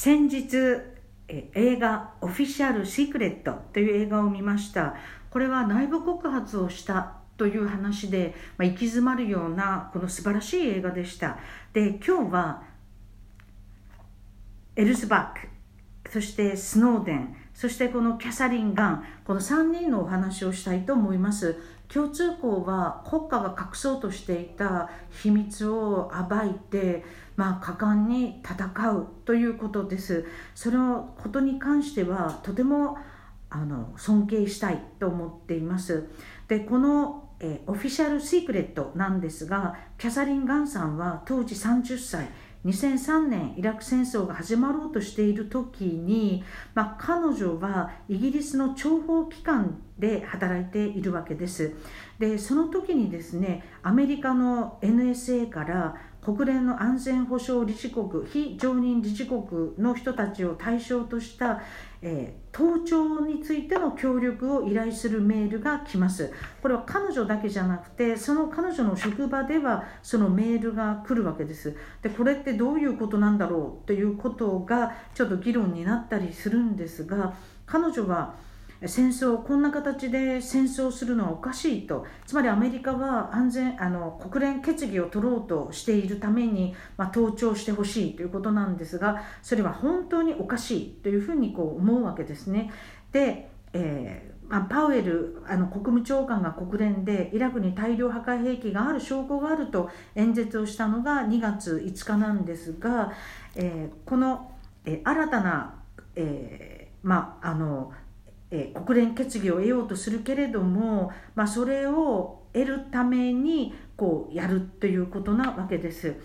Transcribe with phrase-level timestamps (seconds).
[0.00, 0.56] 先日
[1.28, 4.94] 映画「オフィシャル・シークレット」という映画を見ました。
[5.28, 11.38] これは内部告発をしたという話で、まあ、行き詰まるようなこの素晴らしい映画でした。
[11.72, 12.62] で今日は
[14.76, 15.48] エルズバック
[16.12, 21.56] そしてスノーデンそしてこのキャサリン・ガンこの3人のお話をしたいと思います。
[21.88, 30.24] 共通項は国家が隠そうとしていた秘密を暴いて、まあ、果敢に戦うということです。
[30.54, 32.96] そのことに関してはとても
[33.50, 36.06] あの尊敬したいと思っています。
[36.46, 42.28] でこの、えオフィシャル・シークレットなんですがキャサリン・ガンさんは当時30歳。
[42.68, 51.74] 2003年イラク戦争が始まろうとしている時に、まあ、彼女はイギリスの諜報機関で働いているわけです。
[52.18, 55.96] でその時にですねアメリカの NSA から
[56.28, 59.40] 国連の安全保障理事国非常任理事国
[59.78, 61.62] の人たちを対象とした、
[62.02, 66.30] えー、盗聴についての協力を依頼するメールが来ます。
[66.60, 71.74] これは彼女だけじゃなくてその彼女の職場ではそのメールが来るわけです。
[72.02, 77.32] でこれってどういうことなんだろうということがちょっと議論になったりするんですが
[77.64, 78.34] 彼女は
[78.86, 92.70] 戦争こんな形で戦争するのはおかしいとつまりアメリカは安全あの国連決議を取ろうとしているために、まあ、盗聴してほしいということなんですがそれは本当におかしいというふうにこう思うわけですね。
[93.10, 103.12] で、えーまあ、パウエルあの国務長官が国連でイラクに大量破壊兵器がある証拠があると演説をしたのが2月5日なんですが、
[103.54, 104.52] えー、この、
[104.86, 105.74] えー、新たな、
[106.16, 107.92] えーまあ、あの
[108.50, 116.16] えー、国連決議を得ようとするけれども、まあ、それを得るためにこうやるということなわけです。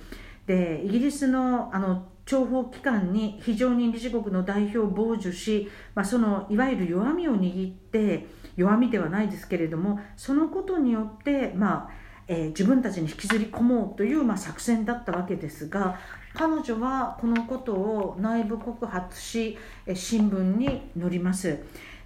[0.46, 16.00] でイギリスのあの諜報機関に非常任理事国の代表を傍受し、まあ、そのいわゆる弱みを握って弱みではないですけれどもそのことによって、まあえー、自分たちに引きずり込もうという、まあ、作戦だったわけですが
[16.34, 19.58] 彼女はこのことを内部告発し
[19.94, 21.60] 新聞に載ります。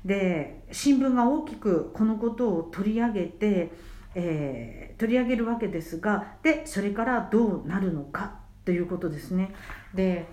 [0.08, 3.72] で新聞が大きくこのことを取り上げて、
[4.16, 9.54] えー、取り上げるわけですがでそれからどうなるのかということですね。
[9.94, 10.26] で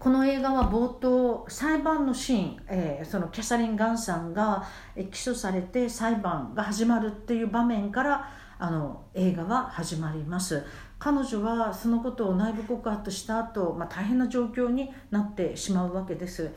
[0.00, 4.64] この映画は冒頭裁判のシーン、えー、そのキャサリン・ガンさんが
[4.96, 10.64] 起訴されて裁判が始まるっていう場面からあの映画は始まります。
[10.98, 16.50] 彼女はそのことを内部告発した後、まあ大変な状況になってしまうわけです。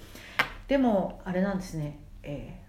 [0.68, 2.07] でもあれなんですね。
[2.28, 2.68] えー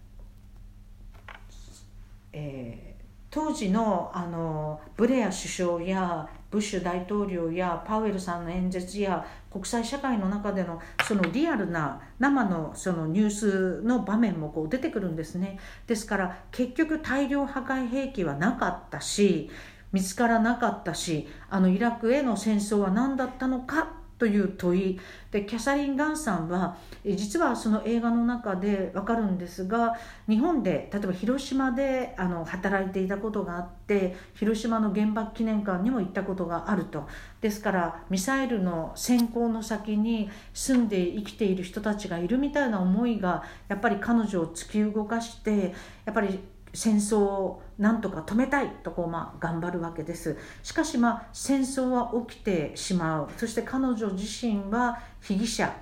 [2.32, 15.58] えー、当時のあのブレア首相やブッシュ大統領やパウエルさんの演説や国際社会の中でのそのリアルな生のそのニュースの場面もこう出てくるんですね。
[15.86, 19.50] ですから結局大量破壊兵器はなかったし
[19.92, 25.00] 見つからなかったしあのイラクへの戦争は何だったのかという問い。
[25.30, 29.94] でキャサリン・ガンさんは実はその映画の中で分かるんですが
[30.26, 37.06] 日本で例えば広島であの働いていたことがあって広島の原爆記念館にも行ったことがあると。
[37.40, 45.74] ですからミサイルの先行の先に住んで生きている人たちがいるみたいな思いがやっぱり彼女を突き動かして
[46.04, 46.40] やっぱり
[46.74, 50.36] 戦争をなんとか止めたいとこう、まあ、頑張るわけです。
[50.62, 53.28] しかし、まあ、戦争は起きてしまう。
[53.36, 55.72] そして彼女自身は被疑者。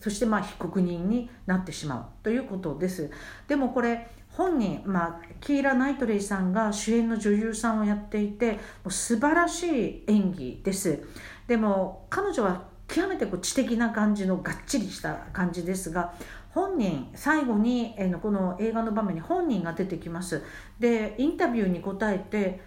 [0.00, 2.24] そしてまあ被告人になってしまう。
[2.24, 3.10] ということです。
[3.46, 11.04] でもこれ本人、まあ、キーラ・ナイトレイさんが主演の女優さんをやっていてもう素晴らしい演技です。
[11.46, 16.14] でも彼女は極めてこう知的な感じのがっちりした感じですが
[16.52, 20.42] 本人最後に、えー、この映画の場面に本人が出てきます。
[20.78, 22.60] でインタビューに答えて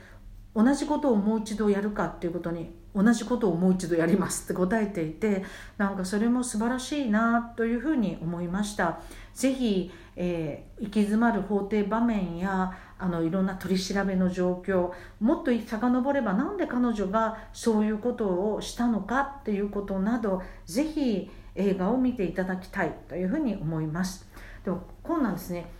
[0.56, 4.46] 同じことをもう一度やるかっていうことに同じことをもう一度やります。
[4.46, 5.44] って答えていて
[5.78, 9.00] なんかそれも素晴らしいなというふうに思いました。
[9.34, 24.28] 是非、えー、行き詰まる法廷場面やあのいろんな取り調べの状況もっと遡れば何で彼女がそういうことをしたのかっていうことなど是非映画を見ていただきたいというふうに思います。
[24.64, 25.72] でもこうなんですね。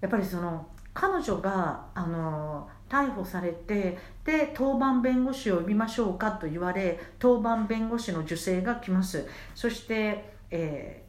[0.00, 9.26] やっぱりその彼女があの逮捕されてで当番弁護士を呼びましょうかと言われ当番弁護士の受精が来ます。
[9.54, 11.04] そして、え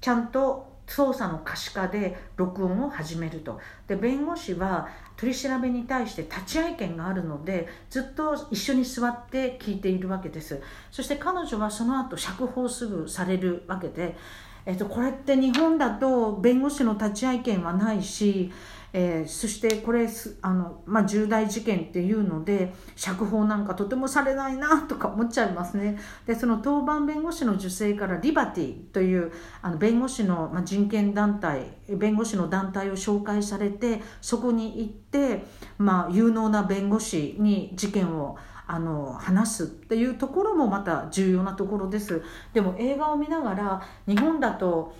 [0.00, 3.60] ー、ちゃんと捜査の可視化で録音を始めると。
[3.86, 10.60] で弁護士は取り調べに対して立ち会い権があるのでずっと一緒に座って聞いているわけです。
[10.90, 14.16] そして彼女はその後釈放すぐされるわけで、
[14.64, 18.52] えっと、これって日本だと弁護士の立ち会い権はないし
[18.92, 20.08] えー、そしてこれ
[20.42, 25.98] あの、まあ、重大事件っていうので釈放なんかとてもされないなとか思っちゃいますね。
[26.26, 35.44] でその当番弁護士の女性からリバティというあの弁護士の、まあ、人権団体弁護士の団体を紹介されてそこに行って、
[35.78, 38.36] まあ、有能な弁護士に事件を
[38.68, 42.22] あの話すっていうところもまた重要なところです。
[42.52, 44.94] でも映画を見ながら日本だと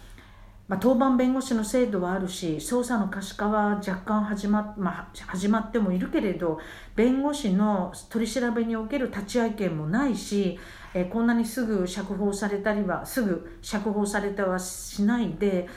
[0.69, 6.59] まあ、当番弁護士の制度はあるし捜査の可視化は若干始ま,、まあ、始まってもいるけれど
[6.97, 10.59] 弁護士の取り調べにおける立ち会い権もないし、
[10.93, 15.69] えー、こんなにすぐ釈放されたりはすぐ釈放されたはしないで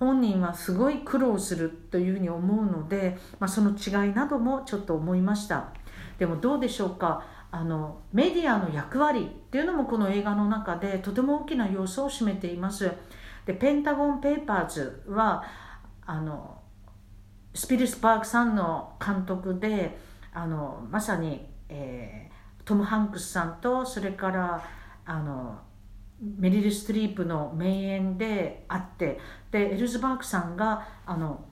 [0.00, 5.72] 本人はすごい苦労するというふうに思うので、まあ、その違いなどもちょっと思いました
[6.18, 7.22] でもどうでしょうか？
[7.50, 12.92] あのメディアの役割っていうのもこの映画の中でとても大きな要素を占めています。
[13.48, 15.42] でペンタゴン・ペーパーズは
[16.04, 16.60] あの
[17.54, 19.96] スピルスバーグさんの監督で
[20.34, 24.62] あのまさに、えー、トム・ハンクスさんとそれから
[25.06, 25.60] あの
[26.20, 29.18] メリル・ストリープの名演であって
[29.50, 31.46] でエルズバーグさんがあの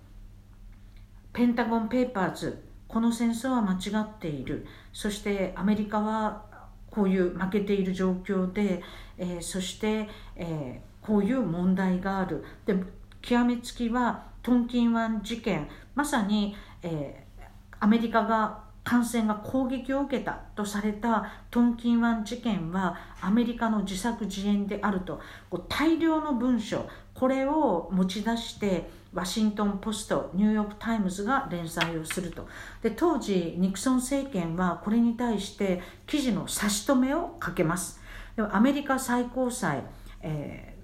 [1.32, 4.66] ペンタゴン・ペーパーズこの戦争は間違っている。
[4.92, 6.44] そしてアメリカは
[6.90, 8.82] こういう負けている状況で、
[9.16, 12.44] えー、そして、えこういう問題がある。
[12.64, 12.74] で
[13.22, 15.68] 極めつきはトンキン湾事件。
[15.94, 17.44] まさに、えー、
[17.80, 25.20] アメリカが感染が攻撃を受けたとされたトンキン湾事件はアメリカの自作自演であると。
[25.68, 26.88] 大量の文書。
[27.14, 32.46] これを持ち出してワシントン・ポストニューヨーク・タイムズが連載をすると。
[32.82, 38.00] で当時ニクソン政権はこれに対して記事の差し止めをかけます。
[38.36, 39.82] でもアメリカ最高裁、
[40.20, 40.75] えー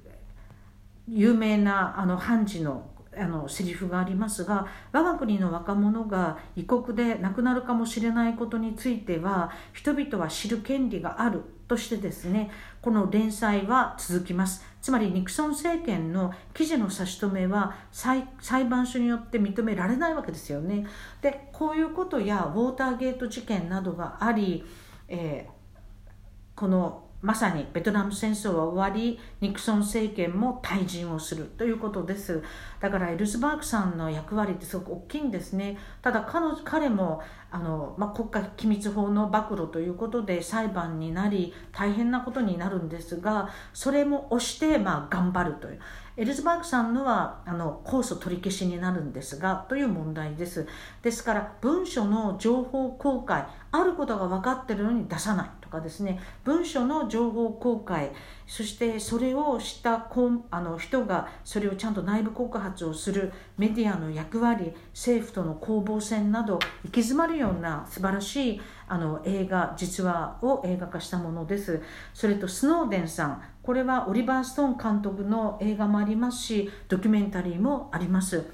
[1.15, 12.51] 有名なあの判事のあのセリフがありますが我が国の若者が異国で亡くなるかもしれないことについては人々は知る権利があるとしてですね
[12.81, 14.65] この連載は続きます。
[14.81, 18.27] つまりニクソン政権の記事の差し止めは裁
[18.65, 20.87] 判所によって認められないわけですよね。
[21.21, 24.65] でこういうことやウォーターゲート事件などがあり、
[25.09, 32.43] えー、このまさにベトナム戦争は終わりニクソン政権も退陣をするということです。
[32.81, 35.79] だからエルズバーグさんの役割ってすごく大きいんですね。
[36.03, 37.23] ただ彼彼も
[37.53, 45.81] あの、まあ、国家機密法の暴露ということで裁判になり大変なことになるんですがそれも押して、まあ、頑張るという。
[46.17, 50.67] エルズバーグさんのはあの控訴取り消しになるんですがという問題です。
[51.03, 55.62] ですから文書の情報公開あることが分かっているのに出さない。
[55.73, 58.13] かですね文書の情報公開
[58.47, 60.09] そしてそれをした
[60.51, 71.81] あの人がそれをちゃんと内部告発をするメディアの役割政府との攻防戦など行き詰まるような素晴らしいあの映画実話を映画化したものです。
[72.13, 78.45] それとスノーデンさんこれはオリバー・ストーン監督の映画もありますしドキュメンタリーもあります。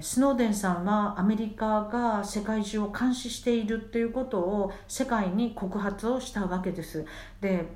[0.00, 7.04] スノーデンさんはアメリカが世界中を監視しているということを世界に告発をしたわけです。
[7.40, 7.66] で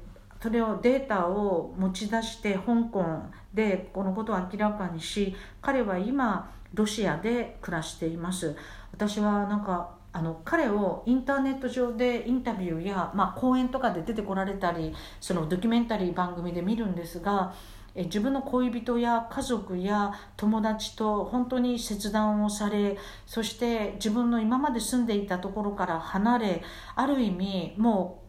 [0.43, 3.23] それをデータを持ち出して香港
[3.55, 8.55] でこのことを明らかにし彼は今ロシアで暮らしています。
[8.93, 17.53] 私はなんかあの彼をインターネット上でインタビューや、まあ、講演とかで出てこられたりそのドキュメンタリー番組で見るんですが
[17.97, 26.63] え自分の恋人や家族や友達と本当に切断をされそして自分の今まで住んでいたところから離れ
[26.95, 28.23] ある意味も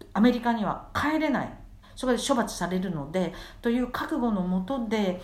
[0.00, 1.58] うアメリカには帰れない。
[1.94, 5.20] そこで処罰されるのでという覚悟のもとで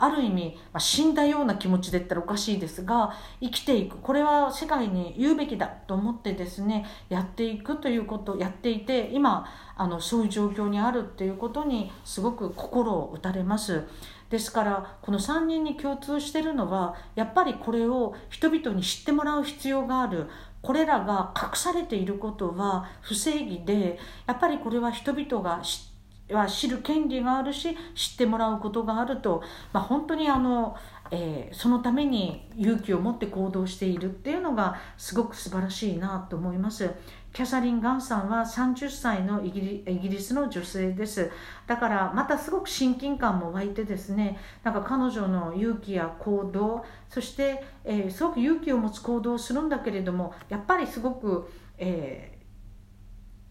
[0.00, 13.84] ある意味、まあ、死んだような気持ちで言ったらおかしいですが生きていくこれは世界に言うべきだと思ってですねやっていくということをやっていて今あのそういう状況にあるっていうことにすごく心を打たれます。
[14.30, 20.28] ですからこの3人に共通してるのはやっぱりこれを人々に知ってもらう必要がある
[20.60, 25.97] これらが隠されていることは不正義でやっぱりこれは人々が知って
[26.30, 29.42] は知る権利があるし知ってもらうことがあると、
[29.72, 30.76] まあ、本当にあの、
[31.10, 36.90] えー、そのために勇気を持って行動しているっていうのがすごく素晴らしいなと思います。
[37.32, 41.30] キャサリン・ガンさんは30歳のイギリスの女性です。
[41.66, 52.37] だからまたすごく親近感も湧いてですねなんか彼女の勇気や行動そして、えー、すごく勇気を持つ行動をするんだけれどもやっぱりすごく、えー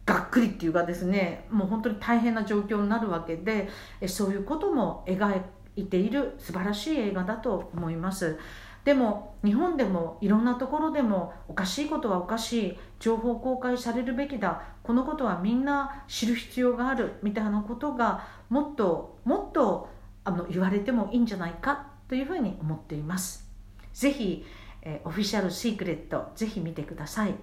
[0.07, 3.67] がっくりっていうかですねもう本当に大変な状況になるわけで
[4.07, 5.41] そういうことも描
[5.75, 8.39] いている素晴らしい映画だと思います
[8.85, 19.89] でも日本でもいろんなところでもおかしいことはおかしい情報公開されるべきだこのことはみんな知る必要があるみたいなことがもっともっと
[20.23, 23.49] あの言われてもいいんじゃないかというふうに思っています。
[23.93, 24.45] ぜひ、
[24.81, 27.35] えー、オフィシャルシークレットぜひ見てください。